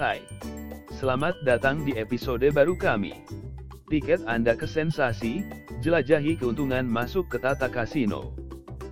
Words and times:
Hai. 0.00 0.24
Selamat 0.96 1.36
datang 1.44 1.84
di 1.84 1.92
episode 1.92 2.48
baru 2.56 2.72
kami. 2.72 3.20
Tiket 3.92 4.24
Anda 4.24 4.56
ke 4.56 4.64
sensasi, 4.64 5.44
jelajahi 5.84 6.40
keuntungan 6.40 6.88
masuk 6.88 7.28
ke 7.28 7.36
Tata 7.36 7.68
Kasino. 7.68 8.32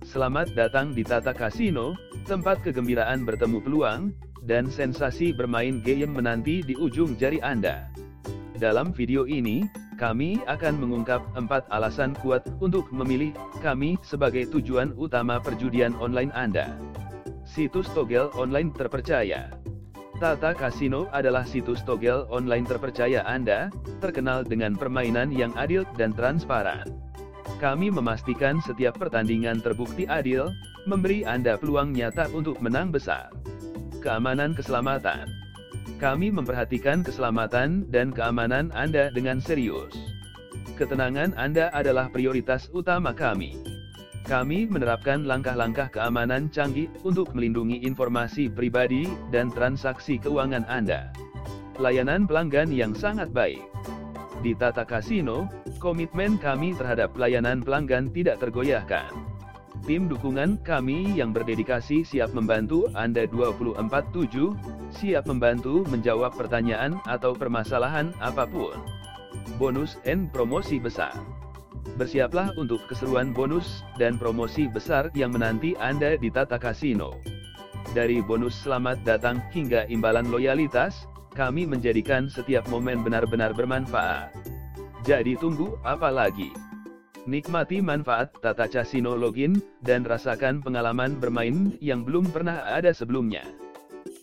Selamat 0.00 0.56
datang 0.56 0.96
di 0.96 1.04
Tata 1.04 1.36
Kasino, 1.36 1.92
tempat 2.24 2.64
kegembiraan 2.64 3.28
bertemu 3.28 3.60
peluang, 3.60 4.16
dan 4.48 4.64
sensasi 4.64 5.36
bermain 5.36 5.84
game 5.84 6.08
menanti 6.08 6.64
di 6.64 6.72
ujung 6.72 7.20
jari 7.20 7.36
Anda. 7.44 7.92
Dalam 8.56 8.96
video 8.96 9.28
ini, 9.28 9.68
kami 10.00 10.40
akan 10.48 10.80
mengungkap 10.80 11.20
empat 11.36 11.68
alasan 11.68 12.16
kuat 12.16 12.48
untuk 12.64 12.88
memilih 12.88 13.36
kami 13.60 14.00
sebagai 14.00 14.48
tujuan 14.48 14.96
utama 14.96 15.36
perjudian 15.36 15.92
online 16.00 16.32
Anda. 16.32 16.72
Situs 17.44 17.92
togel 17.92 18.32
online 18.40 18.72
terpercaya. 18.72 19.63
Tata 20.14 20.54
Kasino 20.54 21.10
adalah 21.10 21.42
situs 21.42 21.82
togel 21.82 22.22
online 22.30 22.62
terpercaya 22.62 23.26
Anda, 23.26 23.66
terkenal 23.98 24.46
dengan 24.46 24.78
permainan 24.78 25.34
yang 25.34 25.50
adil 25.58 25.82
dan 25.98 26.14
transparan. 26.14 26.86
Kami 27.58 27.90
memastikan 27.90 28.62
setiap 28.62 28.94
pertandingan 28.94 29.58
terbukti 29.58 30.06
adil, 30.06 30.54
memberi 30.86 31.26
Anda 31.26 31.58
peluang 31.58 31.98
nyata 31.98 32.30
untuk 32.30 32.62
menang 32.62 32.94
besar. 32.94 33.34
Keamanan 33.98 34.54
keselamatan. 34.54 35.26
Kami 35.98 36.30
memperhatikan 36.30 37.02
keselamatan 37.02 37.90
dan 37.90 38.14
keamanan 38.14 38.70
Anda 38.70 39.10
dengan 39.10 39.42
serius. 39.42 39.98
Ketenangan 40.78 41.34
Anda 41.34 41.74
adalah 41.74 42.06
prioritas 42.10 42.70
utama 42.70 43.10
kami. 43.10 43.58
Kami 44.24 44.64
menerapkan 44.64 45.28
langkah-langkah 45.28 45.92
keamanan 45.92 46.48
canggih 46.48 46.88
untuk 47.04 47.36
melindungi 47.36 47.84
informasi 47.84 48.48
pribadi 48.48 49.04
dan 49.28 49.52
transaksi 49.52 50.16
keuangan 50.16 50.64
Anda. 50.64 51.12
Layanan 51.76 52.24
pelanggan 52.24 52.72
yang 52.72 52.96
sangat 52.96 53.28
baik. 53.36 53.60
Di 54.40 54.56
Tata 54.56 54.88
Kasino, 54.88 55.44
komitmen 55.76 56.40
kami 56.40 56.72
terhadap 56.72 57.12
pelayanan 57.12 57.60
pelanggan 57.60 58.08
tidak 58.16 58.40
tergoyahkan. 58.40 59.12
Tim 59.84 60.08
dukungan 60.08 60.64
kami 60.64 61.20
yang 61.20 61.36
berdedikasi 61.36 62.08
siap 62.08 62.32
membantu 62.32 62.88
Anda 62.96 63.28
24/7, 63.28 64.56
siap 64.88 65.28
membantu 65.28 65.84
menjawab 65.92 66.32
pertanyaan 66.32 66.96
atau 67.04 67.36
permasalahan 67.36 68.16
apa 68.24 68.48
pun. 68.48 68.80
Bonus 69.60 70.00
and 70.08 70.32
promosi 70.32 70.80
besar. 70.80 71.12
Bersiaplah 71.94 72.56
untuk 72.56 72.80
keseruan 72.88 73.36
bonus 73.36 73.84
dan 74.00 74.16
promosi 74.16 74.64
besar 74.66 75.12
yang 75.12 75.36
menanti 75.36 75.76
Anda 75.76 76.16
di 76.16 76.32
Tata 76.32 76.56
Kasino. 76.56 77.20
Dari 77.92 78.24
bonus 78.24 78.56
selamat 78.64 79.04
datang 79.04 79.38
hingga 79.52 79.84
imbalan 79.92 80.32
loyalitas, 80.32 81.06
kami 81.36 81.68
menjadikan 81.68 82.26
setiap 82.32 82.64
momen 82.72 83.04
benar-benar 83.04 83.52
bermanfaat. 83.52 84.32
Jadi 85.04 85.36
tunggu 85.36 85.76
apa 85.84 86.08
lagi? 86.08 86.48
Nikmati 87.28 87.84
manfaat 87.84 88.32
Tata 88.40 88.66
Kasino 88.66 89.16
login, 89.16 89.60
dan 89.84 90.02
rasakan 90.08 90.64
pengalaman 90.64 91.20
bermain 91.20 91.76
yang 91.84 92.02
belum 92.02 92.32
pernah 92.32 92.64
ada 92.64 92.90
sebelumnya. 92.90 93.44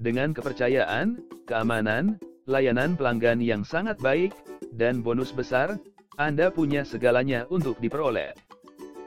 Dengan 0.00 0.32
kepercayaan, 0.32 1.20
keamanan, 1.44 2.16
layanan 2.48 2.96
pelanggan 2.96 3.40
yang 3.44 3.64
sangat 3.64 4.00
baik, 4.00 4.32
dan 4.76 5.04
bonus 5.04 5.32
besar, 5.32 5.76
Anda 6.20 6.52
punya 6.52 6.84
segalanya 6.84 7.48
untuk 7.48 7.80
diperoleh. 7.80 8.36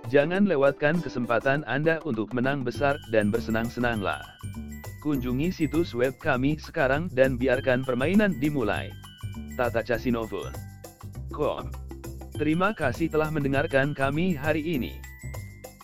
Jangan 0.09 0.49
lewatkan 0.49 0.97
kesempatan 0.97 1.61
Anda 1.69 2.01
untuk 2.09 2.33
menang 2.33 2.65
besar 2.65 2.97
dan 3.13 3.29
bersenang-senanglah. 3.29 4.17
Kunjungi 5.05 5.53
situs 5.53 5.93
web 5.93 6.17
kami 6.17 6.57
sekarang 6.57 7.13
dan 7.13 7.37
biarkan 7.37 7.85
permainan 7.85 8.33
dimulai. 8.41 8.89
Tata. 9.53 9.85
Terima 12.33 12.73
kasih 12.73 13.13
telah 13.13 13.29
mendengarkan 13.29 13.93
kami 13.93 14.33
hari 14.33 14.65
ini. 14.65 14.97